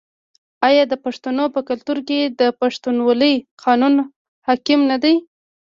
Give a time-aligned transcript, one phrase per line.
[0.67, 3.93] آیا د پښتنو په کلتور کې د پښتونولۍ قانون
[4.47, 5.15] حاکم نه دی؟